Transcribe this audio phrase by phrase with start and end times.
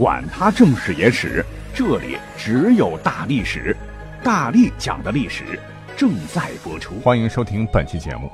[0.00, 1.44] 管他正史野史。
[1.74, 3.76] 这里只有大历史，
[4.24, 5.60] 大力讲的历史
[5.94, 6.94] 正在播出。
[7.00, 8.32] 欢迎收听本期节目。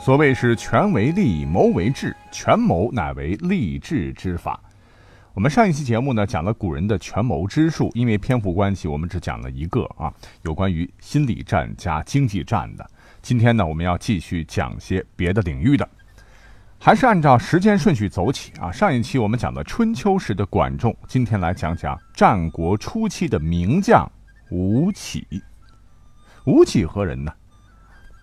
[0.00, 4.60] 所谓是权为利，谋为治，权谋乃为立志之法。
[5.34, 12.88] 我们上一期节目呢讲了古人的权谋之术，因为篇幅关系，我们只讲了一个啊，有关于心理战加经济战的。
[13.20, 15.88] 今天呢，我们要继续讲些别的领域的。
[16.80, 18.70] 还是按照时间顺序走起啊！
[18.70, 24.10] 上一期我们讲了春秋时的管仲，今天来讲讲战国初期的名将
[24.50, 25.26] 吴起。
[26.46, 27.32] 吴起何人呢？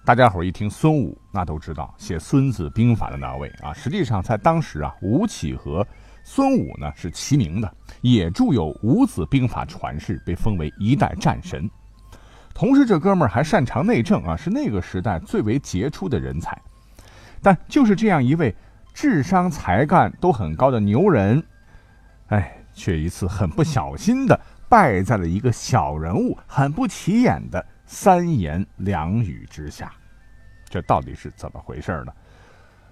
[0.06, 3.74] 大家伙一听孙武，那都知道写《孙子兵法》的那位啊。
[3.74, 5.86] 实际上在当时啊，吴起和
[6.24, 11.70] 孙武呢是齐名的，也著有《五子兵法》传世，被封为一代战神。
[12.54, 16.58] 同时，这哥们儿还擅长内政啊，是那个时代最为杰出的人才。
[17.46, 18.56] 但就是这样一位
[18.92, 21.44] 智商才干都很高的牛人，
[22.30, 29.94] 哎，却一次很不小心的败在了一个小人物很不起眼的三言两语之下。
[30.68, 32.12] 这到底是怎么回事呢？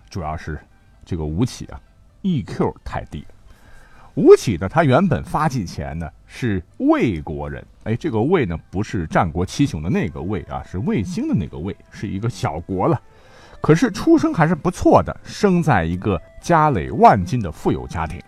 [0.07, 0.59] 主要是
[1.03, 1.81] 这个吴起啊
[2.21, 3.25] ，EQ 太低。
[4.13, 13.01] 吴起呢，他原本发迹前呢是魏国人，哎，这个魏呢不是战国七雄的那个魏啊，是卫星的那个魏，是一个小国了。
[13.63, 18.21] 可是出生还是不错的，生在一个家累万金的富有家庭。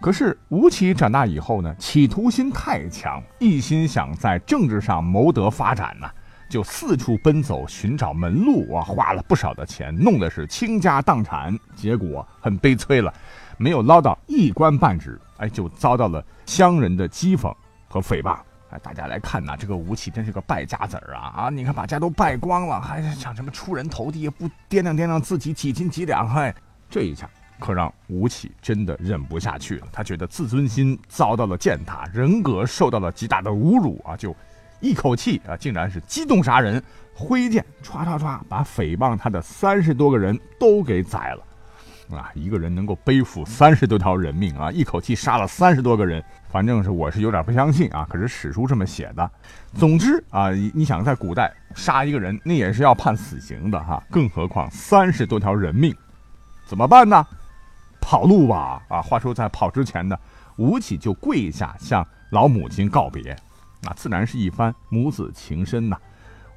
[0.00, 6.08] 可是吴起长大以后呢，企图心太强，一心想在政治上谋得发展呢，
[6.48, 13.12] 就四处奔走寻找门路啊，花了不少的钱，弄的是倾家荡产，结果很悲催了，
[13.58, 17.54] 没有捞到一官半职，哎，就遭到了乡人的讥讽
[17.86, 18.38] 和诽谤。
[18.82, 21.32] 大家来看呐，这个吴起真是个败家子儿啊！
[21.36, 24.28] 啊，你看把家都败光了，还想什么出人头地？
[24.28, 26.28] 不掂量掂量自己几斤几两？
[26.28, 26.54] 嗨，
[26.90, 27.28] 这一下
[27.60, 29.86] 可让吴起真的忍不下去了。
[29.92, 34.16] 他觉得自尊心遭到了践踏，人格受到了极大的侮辱啊！
[34.16, 34.34] 就
[34.80, 36.82] 一口气啊，竟然是机动杀人，
[37.14, 41.44] 挥剑唰唰唰把诽谤他的三十多个人都给宰了。
[42.10, 48.06] 啊，一个人能够背负三十多条人命啊，一口气杀了三十多个人，反正是我是有点不相信啊。
[48.10, 49.30] 可是史书这么写的。
[49.74, 55.94] 总之啊，你想在古代杀一个人，那也是要判死刑的哈，更何况三十多条人命，
[56.66, 57.26] 怎么办呢？
[58.00, 58.82] 跑路吧！
[58.88, 60.16] 啊，话说在跑之前呢，
[60.56, 63.34] 吴起就跪下向老母亲告别，
[63.82, 65.96] 那自然是一番母子情深呐。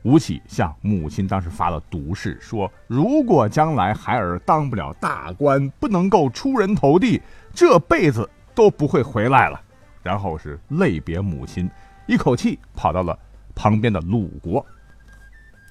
[0.08, 7.22] 吴起向母亲当时发了毒誓，说如果将来孩儿当不了大官，不能够出人头地，
[7.54, 9.62] 这辈子都不会回来了。
[10.02, 11.70] 然后是泪别母亲，
[12.06, 13.20] 一口气跑到了
[13.54, 14.66] 旁边的鲁国。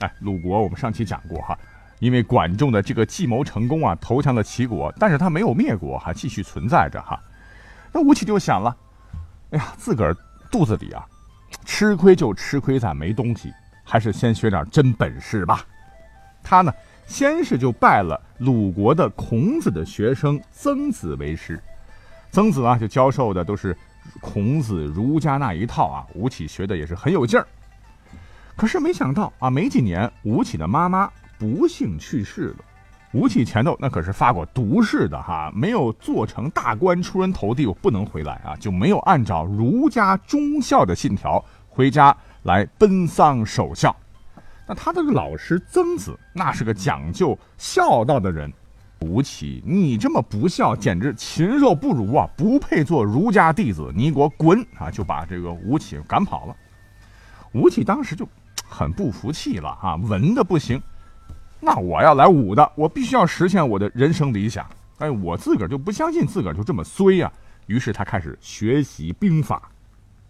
[0.00, 1.58] 哎，鲁国我们上期讲过哈，
[1.98, 7.18] 因为管仲的这个计谋成功啊，投降了齐国，但是他没有灭国，还继续存在着哈。
[7.90, 8.76] 那吴起就想了，
[9.52, 10.14] 哎呀，自个儿
[10.50, 11.06] 肚子里啊，
[11.64, 13.50] 吃亏就吃亏在没东西。
[13.86, 15.64] 还是先学点真本事吧。
[16.42, 16.72] 他呢，
[17.06, 21.58] 先是就拜了鲁国的孔子的学生曾子为师。
[22.30, 23.74] 曾子啊，就教授的都是
[24.20, 26.04] 孔子儒家那一套啊。
[26.14, 27.46] 吴起学的也是很有劲儿。
[28.56, 32.56] 可是没想到啊，没几年，吴起的妈妈不幸去世了。
[33.12, 42.14] 吴起前头那可是发过毒誓的哈，没有做成大官出人头地，我不能回来啊，就没有按照儒家忠孝的信条回家。
[42.46, 43.94] 来奔丧守孝，
[44.66, 48.50] 那他的老师曾子那是个讲究孝道的人。
[49.00, 52.26] 吴起，你这么不孝，简直禽兽不如啊！
[52.34, 54.90] 不配做儒家弟子，你给我滚啊！
[54.90, 56.56] 就把这个吴起赶跑了。
[57.52, 58.26] 吴起当时就
[58.66, 60.80] 很不服气了啊，文的不行，
[61.60, 64.66] 那我要来武的，我必须要实现我的人生理想。
[64.98, 67.30] 哎，我自个儿就不相信自个儿就这么衰呀。
[67.66, 69.68] 于是他开始学习兵法，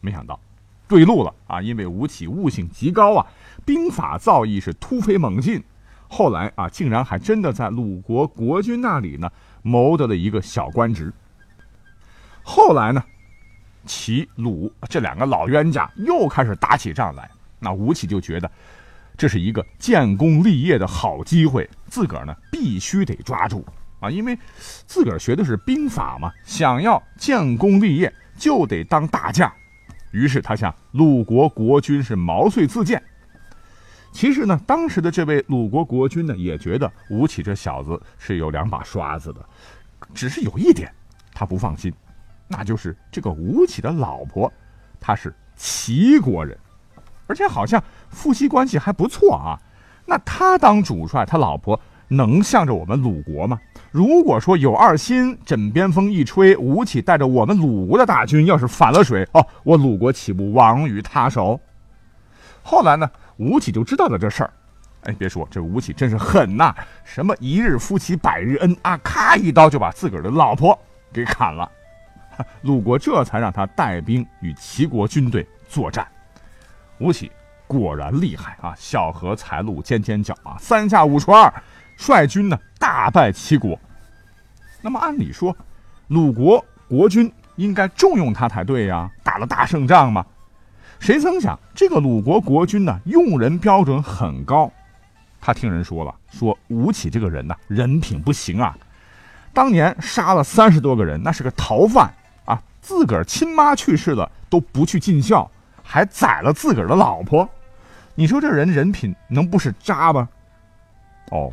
[0.00, 0.40] 没想到。
[0.88, 1.61] 对路了啊！
[1.61, 3.27] 因为吴起悟性极高啊，
[3.65, 5.62] 兵法造诣是突飞猛进。
[6.09, 9.29] 后来啊，竟然还真的在鲁国国君那里呢
[9.62, 11.12] 谋得了一个小官职。
[12.44, 13.03] 后来呢，
[13.85, 17.29] 齐鲁这两个老冤家又开始打起仗来。
[17.59, 18.49] 那吴起就觉得
[19.17, 23.67] 这是一个建功立业的好机会，自个儿呢必须得抓住
[23.99, 24.09] 啊！
[24.09, 24.38] 因为
[24.87, 29.53] 自个儿学的是兵法嘛，想要建功立业就得当大将。
[30.16, 33.02] 于是他向鲁国国君是毛遂自荐。
[34.12, 39.46] 其实呢，当时的这位鲁国国君呢，也觉得吴起这小子是有两把刷子的，
[40.14, 40.90] 只是有一点
[41.34, 41.92] 他不放心，
[42.48, 44.50] 那就是这个吴起的老婆，
[44.98, 46.56] 她是齐国人，
[47.26, 49.60] 而且好像夫妻关系还不错啊。
[50.06, 51.78] 那他当主帅，他老婆
[52.08, 53.60] 能向着我们鲁国吗？
[53.96, 61.58] 如果说有二心，枕边风一吹，吴起带着我们鲁国的大军要是反了水，哦，我鲁国岂不亡于他手？
[62.62, 64.52] 后来呢，吴起就知道了这事儿。
[65.04, 66.75] 哎，别说这吴起真是狠呐！
[67.04, 70.78] 什么一日夫妻百日恩啊，咔一刀就把自个儿的老婆
[71.10, 71.66] 给砍了。
[72.60, 76.06] 鲁国这才让他带兵与齐国军队作战。
[76.99, 77.32] 吴起
[77.66, 78.75] 果然厉害啊！
[78.76, 81.50] 小荷才露尖尖角啊，三下五除二，
[81.96, 83.81] 率军呢大败齐国。
[84.87, 85.56] 那么按理说，
[86.06, 90.25] 鲁国国君应该重用他才对呀，打了大胜仗嘛。
[91.00, 94.71] 谁曾想，这个鲁国国君呢，用人标准很高。
[95.41, 98.79] 他听人说了，说吴起这个人呢，人品不行啊。
[99.53, 102.09] 当年杀了三十多个人，那是个逃犯
[102.44, 102.62] 啊。
[102.81, 105.50] 自个儿亲妈去世了都不去尽孝，
[105.83, 107.49] 还宰了自个儿的老婆。
[108.15, 110.29] 你说这人人品能不是渣吗？
[111.33, 111.53] 哦，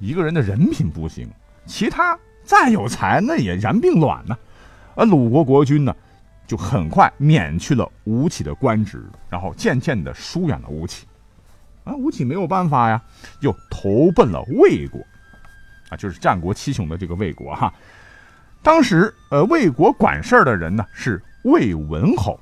[0.00, 1.28] 一个人的人品不行，
[1.66, 4.38] 其他再有才那也然并卵呢。
[4.94, 5.94] 而鲁国国君呢？
[6.46, 11.04] 就很快免去了吴起的官职，然后渐渐的疏远了吴起。
[11.82, 13.02] 啊，吴起没有办法呀，
[13.40, 15.00] 又投奔了魏国，
[15.88, 17.74] 啊，就是战国七雄的这个魏国哈。
[18.62, 22.38] 当时，呃，魏国管事儿的人呢是魏文侯，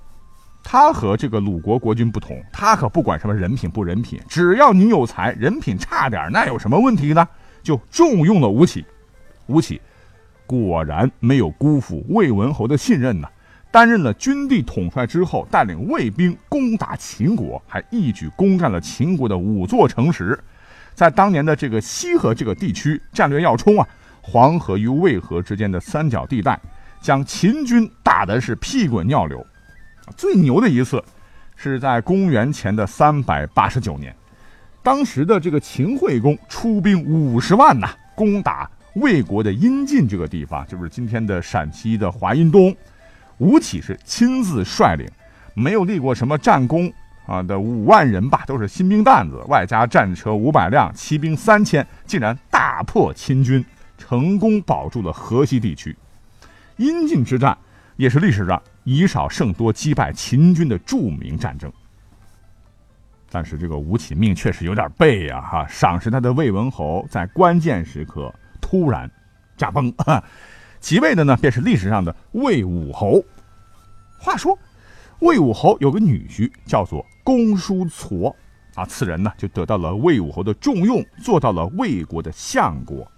[0.62, 7.27] 他和这个鲁国国君不同，他可不管什么人品不人品，只要你有才，人品差点那有什么问题呢？
[7.62, 8.85] 就重用了吴起。
[9.47, 9.81] 吴起
[10.46, 13.29] 果然没有辜负魏文侯的信任呢。
[13.70, 20.38] 担任了军地统帅之后，带领魏兵攻打秦国，还一举攻占了秦国的五座城池。
[20.94, 23.88] 在当年的这个西河这个地区战略要冲啊，
[24.23, 26.56] 黄河与渭河之间的三角地带，
[27.00, 29.44] 将秦军打的是屁滚尿流。
[30.17, 31.02] 最牛的一次，
[31.56, 34.14] 是在公元前的三百八十九年，
[34.85, 42.75] 当时的这个秦惠公出兵五十万呐，攻打魏国的阴晋这个地方，就是今天的陕西的华阴东。
[43.38, 45.08] 吴起是亲自率领，
[45.55, 46.93] 没有立过什么战功
[47.26, 53.64] 啊的五万人吧，都是新兵蛋子，外加战车五百辆，骑兵三千，竟然大破秦军，
[53.99, 55.96] 成功保住了河西地区。
[56.76, 57.56] 阴晋之战
[57.96, 61.73] 也是历史上以少胜多击败秦军的著名战争。
[63.29, 65.67] 但是这个吴起命确实有点背呀，哈！
[65.69, 68.32] 赏识他的魏文侯在关键时刻
[68.75, 69.09] 突然
[69.56, 69.94] 驾崩。
[70.81, 73.23] 即位的呢，便是历史上的魏武侯。
[74.19, 74.59] 话说，
[75.21, 78.35] 魏武侯有个女婿叫做公叔痤，
[78.75, 83.09] 啊，此人呢就得到了魏武侯的重用，做到了魏国的相国。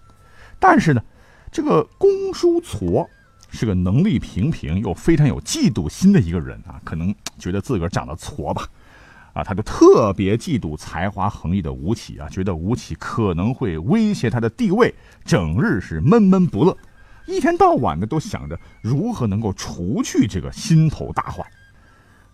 [0.58, 1.03] 但是呢，
[1.50, 3.09] 这个公叔痤
[3.49, 8.69] 是个能力平平又非常有嫉妒心的一个人啊，可能觉得自个儿长得矬吧，
[9.37, 14.94] 啊，他就特别嫉妒才华横溢的吴起啊，觉得吴起可能会威胁他的地位，
[15.27, 16.75] 整日是闷闷不乐。
[17.27, 21.47] 一天到晚的都想着如何能够除去这个心头大患。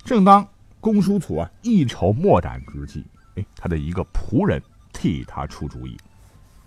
[0.05, 0.47] 正当
[0.79, 3.05] 公叔痤啊一筹莫展之际，
[3.35, 5.97] 哎，他的一个仆人替他出主意。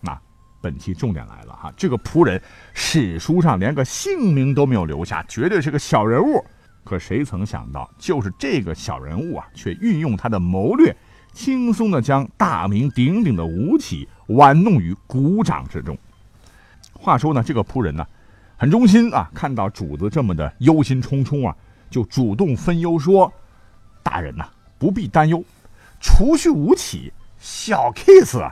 [0.01, 0.19] 那
[0.59, 2.41] 本期重点来了哈，这个仆人
[2.73, 6.43] 史书上连个姓名都没有留下，绝对是个小人物。
[6.85, 10.95] 可谁曾想到，就是这个小人物啊，却运用他的谋略，
[11.33, 15.97] 轻松的将大名鼎鼎的吴起玩弄于股掌之中。
[16.93, 18.07] 话说呢，这个仆人呢。
[18.57, 19.29] 很忠心啊！
[19.33, 21.53] 看到主子这么的忧心忡忡啊，
[21.89, 23.31] 就主动分忧说
[24.01, 24.47] ：“大人呐，
[24.79, 25.43] 不必担忧，
[25.99, 28.49] 除去吴起，小 case。”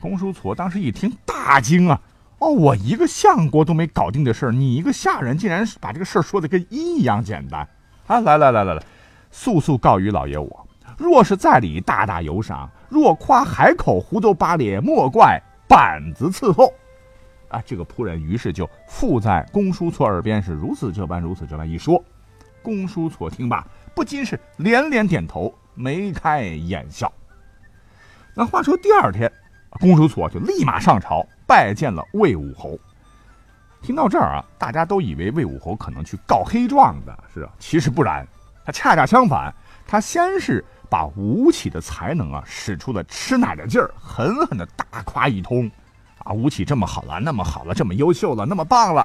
[0.00, 2.00] 公叔痤当时一听大惊啊！
[2.42, 7.60] 哦，我一个相国都没搞定的事儿，你一个下人竟然把这个事儿说的跟一一样简单
[8.08, 8.18] 啊！
[8.18, 8.82] 来来来来来，
[9.30, 10.66] 速速告于老爷我，
[10.98, 16.74] 若是在理，大大有赏；若夸海口胡诌八咧，莫怪板子伺候。
[17.46, 22.02] 啊，这个仆人于是就附在公叔痤耳边，是如此这般，如此这般一说。
[22.60, 27.12] 公叔痤听罢，不禁是连连点头，眉开眼笑。
[28.34, 29.30] 那话说第二天，
[29.80, 32.78] 公叔痤就立马上朝拜见了魏武侯。
[33.80, 38.26] 听到这儿啊，大家都以为魏武侯可能去告黑状的，是啊，其实不然，
[38.64, 39.52] 他恰恰相反，
[39.86, 45.68] 他先是把吴起的才能啊使出了吃奶的劲儿，狠狠的大夸一通。
[46.18, 49.04] 啊，吴起这么好了，那么好了，这么优秀了，那么棒了，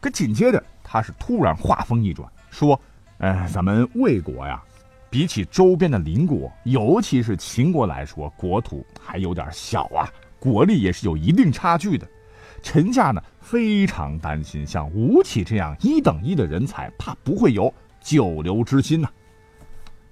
[0.00, 2.80] 可紧接着他是突然话锋一转，说
[3.18, 4.60] ：“哎，咱们魏国呀，
[5.10, 12.06] 比起周边的邻国，尤其是秦国来说，国土还有点小啊，国力也是有一定差距的。
[12.62, 19.08] 陈家呢非常担心，像吴起这样一等一的人才，怕不会有久留之心呐。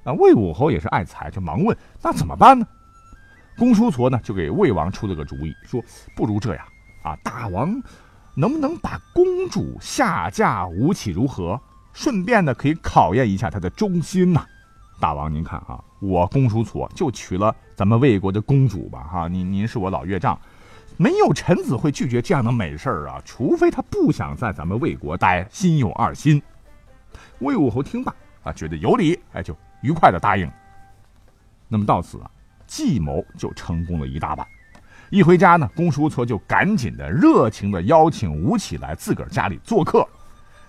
[0.02, 2.66] 那魏武侯也是爱才，就忙问：那怎么办呢？
[3.58, 5.82] 公叔痤呢就给魏王出了个主意，说：
[6.14, 6.64] 不如这样
[7.02, 7.82] 啊，大王
[8.34, 11.60] 能不能把公主下嫁吴起如何？
[11.92, 14.46] 顺便呢可以考验一下他的忠心呐。
[14.98, 20.38] 大王您看啊，我公叔痤就娶了咱们魏国的公主吧，哈，您您是我老岳丈。
[20.96, 26.42] 没有臣子会拒绝这样的美事儿啊，除非他不想在咱们魏国待，心有二心。
[27.40, 30.50] 魏武侯听罢啊，觉得有理，哎，就愉快的答应。
[31.68, 32.30] 那么到此啊，
[32.66, 34.46] 计谋就成功了一大半。
[35.10, 40.06] 一回家呢，公叔痤就赶紧的、热情的邀请吴起来自个儿家里做客。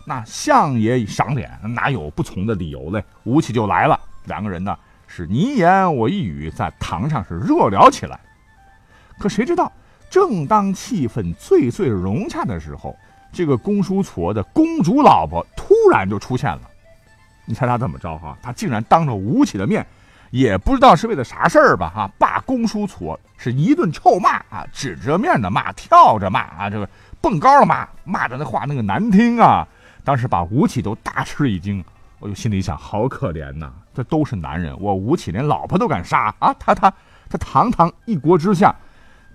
[0.05, 3.03] 那相爷赏脸，哪有不从的理由嘞？
[3.24, 8.19] 吴起就来了，两个人呢是你一言我一语，在堂上是热聊起来。
[9.17, 9.72] 可谁知道？
[10.10, 12.96] 正当气氛最最融洽的时候，
[13.34, 16.62] 这个公叔痤的公主老婆突然就出现了。
[17.46, 18.17] 你猜他怎么着？
[18.17, 19.86] 哈，他竟然当着吴起的面，
[20.29, 21.91] 也不知道是为了啥事儿吧？
[21.93, 26.88] 哈，把公叔痤是一顿臭骂啊，指着面的骂，跳着骂啊，这个
[27.19, 29.67] 蹦高了骂，骂的那话那个难听啊！
[30.03, 31.84] 当时把吴起都大吃一惊，
[32.20, 36.54] 我就心里想，好可怜呐，这都是男人，我吴起连老婆都敢杀啊！
[36.60, 36.94] 他他
[37.30, 38.76] 他堂堂一国之下。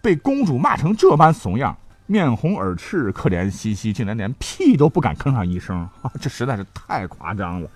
[0.03, 6.11] 被公主骂成这般怂样，面红耳赤，可怜兮兮，竟然连屁都不敢吭上一声啊！
[6.21, 7.71] 这实在是太夸张了。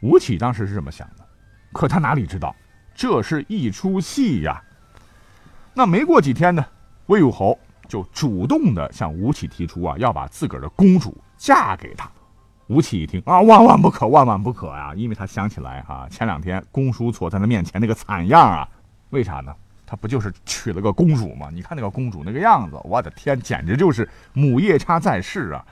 [0.00, 1.26] 吴起当时是这么想的，
[1.72, 2.54] 可他哪里知道，
[2.94, 4.62] 这是一出戏呀。
[5.72, 6.64] 那没过几天呢，
[7.06, 12.08] 魏武侯就主动的向吴起提出啊，要把自个儿的公主嫁给他。
[12.68, 14.92] 吴起一听啊，万万不可，万万不可呀！
[14.96, 18.68] 因为他想起来哈，前两天公叔痤在他面前那个惨样啊，
[19.10, 19.54] 为啥呢？
[19.86, 21.48] 他不就是娶了个公主吗？
[21.52, 25.64] 你看那个公主那个样子，我的天，简直就是母夜叉在世啊！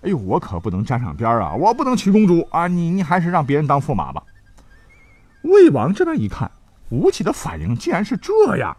[0.00, 1.54] 哎呦，我可不能沾上边啊！
[1.54, 2.66] 我不能娶公主啊！
[2.66, 4.22] 你你还是让别人当驸马吧。
[5.42, 6.50] 魏王这边一看，
[6.88, 8.74] 吴起的反应竟然是这样，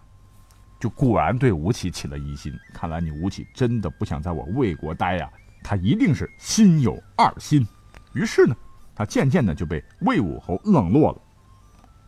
[0.80, 2.52] 就果然对吴起起了疑心。
[2.74, 5.30] 看来你吴起真的不想在我魏国待呀，
[5.64, 7.66] 他一定是心有二心。
[8.14, 8.56] 于是呢，
[8.96, 11.22] 他渐渐的就被魏武侯冷落了。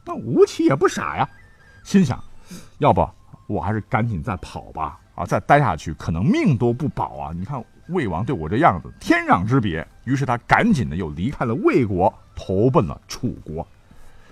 [0.05, 1.29] 那吴起也不傻呀，
[1.83, 2.21] 心想。
[2.79, 3.07] 要不
[3.47, 4.99] 我还是赶紧再跑吧！
[5.15, 7.31] 啊，再待下去可能命都不保啊！
[7.33, 9.85] 你看魏王对我这样子，天壤之别。
[10.05, 13.65] 于是他赶紧的又离开了魏国，投奔了楚国。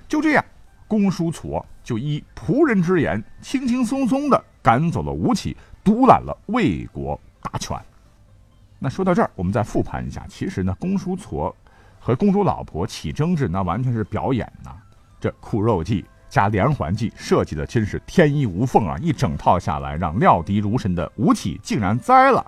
[0.08, 0.44] 就这样，
[0.88, 7.78] 公叔痤就依仆人之言，轻轻松松的赶走了吴起，独揽了魏国大权。
[8.84, 11.54] 那说到这儿，我们再复盘一下，其实呢，公叔痤
[12.00, 14.72] 和公主老婆起争执，那完全是表演呐，
[15.20, 16.04] 这苦肉计。
[16.30, 18.98] 加连环计设计的真是天衣无缝啊！
[19.02, 22.44] 一整套下来，让料敌如神的吴起竟然栽了。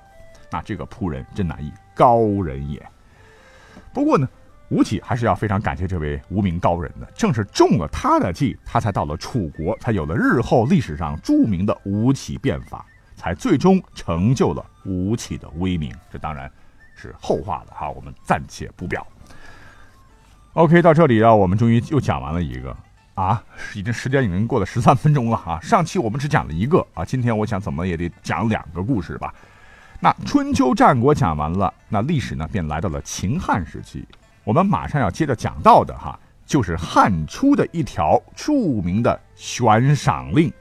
[0.50, 2.82] 那这个仆人真乃一高人也。
[3.92, 4.26] 不过呢，
[4.70, 12.86] 吴起还是要非常感谢这位无名高人的，正是中了他的计，他才到了楚国，才有了日后历史上著名的吴起变法，
[13.16, 15.94] 才最终成就了吴起的威名。
[16.12, 16.52] 这当然
[16.96, 19.06] 是后话了哈，我们暂且不表。
[20.54, 22.76] OK，到这里啊，我们终于又讲完了一个。
[23.16, 23.44] 啊，
[23.76, 25.60] 已经时间已经过了十三分钟了啊！
[25.62, 29.32] 上期我们只讲了一个啊，今天我想怎么也得讲两个故事吧。
[30.00, 34.04] 那春秋战国讲完了，那历史呢便来到了秦汉时期。
[34.44, 40.52] 我们马上要接着讲到的哈，就是汉初的一条著名的悬赏令。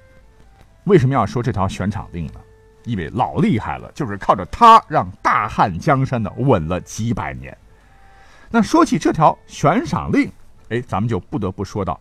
[0.85, 2.41] 为什么要说这条悬赏令呢？
[2.85, 7.57] 因为老厉害了，就是靠着它让大汉江山呢稳了几百年。
[8.51, 10.29] 那说起这条悬赏令，
[10.71, 12.01] 哎，咱们就不得不说到。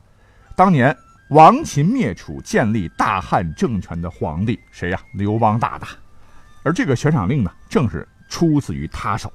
[0.55, 0.95] 当年
[1.29, 4.99] 亡秦灭楚、建立大汉政权的皇帝谁呀？
[5.13, 5.89] 刘邦大大。
[6.63, 9.31] 而这个悬赏令呢，正是出自于他手。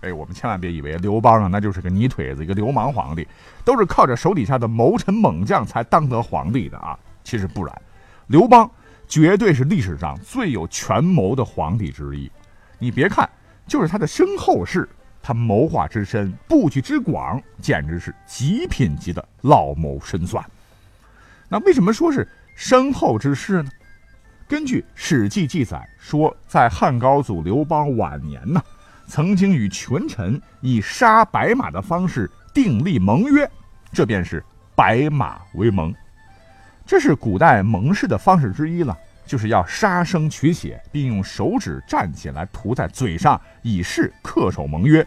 [0.00, 3.26] 哎，我们千万别以为刘邦啊，那就是个泥腿子、一个流氓皇帝，
[3.64, 6.98] 都是靠着手底下的谋臣猛将才当得皇帝的啊。
[7.22, 7.82] 其实不然，
[8.26, 8.70] 刘邦
[9.10, 12.30] 绝对是历史上最有权谋的皇帝之一。
[12.78, 13.28] 你别看，
[13.66, 14.88] 就是他的身后事。
[15.22, 20.42] 他谋划之深，布局之广，简直是极品级的老谋深算。
[21.46, 22.26] 那为什么说是
[22.56, 23.70] 身后之事呢？
[24.48, 28.62] 根据《史记》记载说，在汉高祖刘邦晚年呢，
[29.06, 33.48] 曾经与群臣以杀白马的方式订立盟约，
[33.92, 34.42] 这便是
[34.74, 35.94] 白马为盟。
[36.90, 45.06] 这是古代盟誓的方式之一了，就是要杀生取血，并用手指蘸血来涂在嘴上，以示恪守盟约。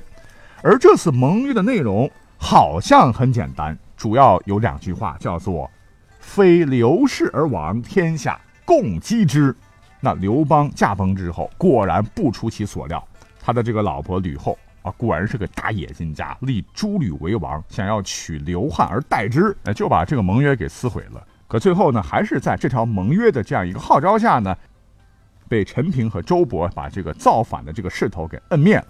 [0.61, 5.69] 而这次盟约的内容，好像很简单，主要有两句话，叫做
[6.21, 9.53] “非刘氏而亡，天下共击之”。
[9.99, 13.05] 那刘邦驾崩之后，果然不出其所料，
[13.41, 21.21] 他的这个老婆吕后啊，果然是个大野心家，立诸吕为王，想要取刘汉而代之，就把这个盟约给撕毁了。
[21.53, 24.57] 可最后呢，还是在这条盟约的这样一个号召下呢，
[25.47, 28.87] 被陈平和周勃把这个造反的这个势头给摁灭了。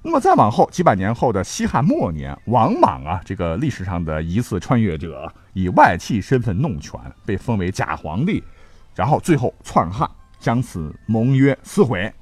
[0.00, 8.40] 那么再往后几百年后的西汉末年，王莽啊，这个历史上的疑似穿越者，以外戚身份弄权，被封为假皇帝。
[8.94, 12.14] 然后最后篡汉，将此盟约撕毁。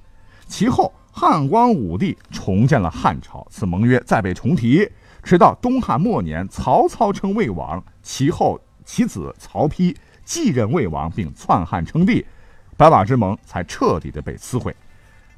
[0.47, 4.91] 其后汉光武帝重建了汉朝，此盟约再被重提。
[5.23, 8.59] 直到东汉末年，曹操称魏王，其后
[8.89, 12.25] 其子曹丕继任魏王，并篡汉称帝，
[12.75, 14.75] 白马之盟才彻底的被撕毁。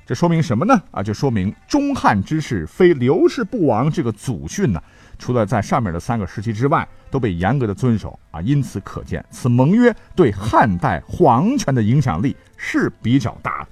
[0.06, 0.80] 这说明什么呢？
[0.92, 4.80] 啊，就说明中汉之事非刘氏不亡这个祖训呢。
[5.18, 13.68] 除了在上面的三个时期之外，都被严格的遵守啊，因此可见此盟约对汉代皇权的影响力是比较大的。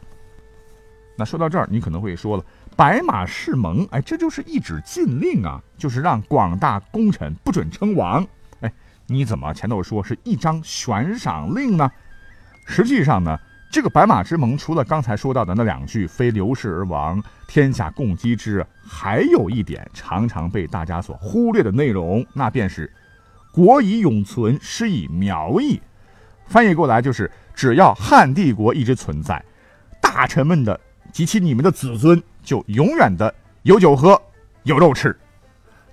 [1.17, 2.45] 那说到这儿，你可能会说了，
[2.77, 8.27] 白马誓盟，哎，这就是一纸禁令啊，就是让广大功臣不准称王。
[9.11, 11.91] 你怎么前头说是一张悬赏令呢？
[12.67, 13.39] 实际上呢？
[13.71, 22.91] 这个白马之盟，除了刚才说到的那两句“非刘氏而亡，天下共击之”，还有一点常常被大家所忽略的内容，那便是
[23.53, 25.79] “国以永存，师以苗裔”。
[26.47, 29.43] 翻译过来就是：只要汉帝国一直存在，
[30.01, 30.79] 大臣们的
[31.13, 33.35] 及其你们的子孙就永远的
[33.65, 34.21] 有酒喝，
[34.63, 35.15] 有肉吃。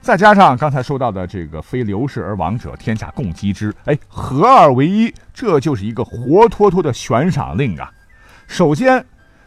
[0.06, 7.92] 再加上刚才说到的这个“非刘氏而亡者，天下共击之”，哎，合二为一，这就是一个活脱脱的悬赏令啊！
[8.46, 9.04] 首先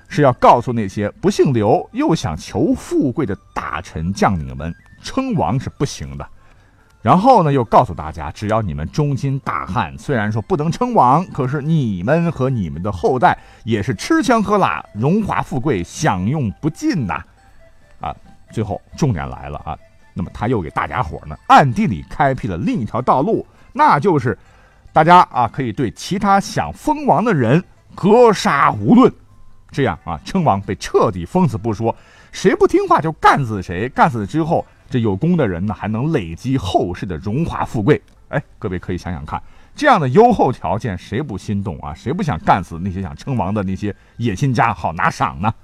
[0.08, 6.28] 是要告诉那些不姓刘又想求富贵的大臣将领们，称王是不行的。
[7.02, 17.22] 然后呢，又告诉大家，只要你们忠心大汉，虽然说不能称王，可是你们和你们的后代也是吃香喝辣、荣华富贵享用不尽呐！
[18.00, 18.12] 啊，
[18.50, 19.78] 最后重点来了啊！
[20.18, 24.36] 那么他又给大家伙呢暗地里开辟了另一条道路，那就是
[24.92, 27.62] 大家啊可以对其他想封王的人
[27.94, 29.12] 格杀无论，
[29.70, 31.94] 这样啊称王被彻底封死不说，
[32.32, 38.02] 谁不听话就干死谁，干死之后这有功的人呢还能累积后世的荣华富贵。
[38.30, 39.40] 哎，各位可以想想看，
[39.76, 41.94] 这样的优厚条件谁不心动啊？
[41.94, 45.54] 谁不想干死那些想称王的那些野心家好拿赏呢？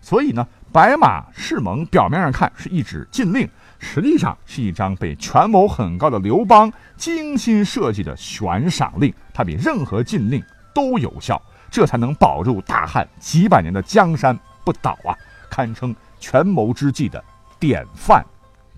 [0.00, 3.48] 所以呢，白马誓盟表面上看是一纸禁令。
[3.84, 10.42] 实际上是一张被权谋很高的刘邦精心设计的悬赏令，它比任何禁令
[10.74, 15.14] 都有效，这才能保住大汉几百年的江山不倒啊！
[15.50, 17.22] 堪称权谋之计的
[17.60, 18.24] 典范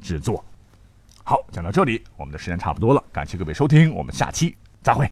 [0.02, 0.44] 之作。
[1.22, 5.04] 好，讲到这里，我们的时间差不多了，感谢各位收听，我们下期再会。